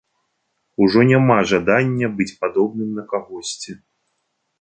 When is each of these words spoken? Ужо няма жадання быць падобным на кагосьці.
Ужо 0.85 0.99
няма 1.09 1.35
жадання 1.51 2.07
быць 2.21 2.27
падобным 2.45 2.89
на 3.01 3.05
кагосьці. 3.13 3.77